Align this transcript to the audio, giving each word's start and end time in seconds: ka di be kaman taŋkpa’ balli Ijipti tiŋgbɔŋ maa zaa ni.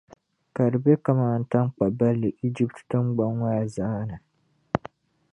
ka 0.55 0.63
di 0.71 0.77
be 0.83 0.93
kaman 1.05 1.41
taŋkpa’ 1.51 1.85
balli 1.99 2.29
Ijipti 2.45 2.81
tiŋgbɔŋ 2.89 3.31
maa 3.41 3.63
zaa 3.75 3.99
ni. 4.09 4.17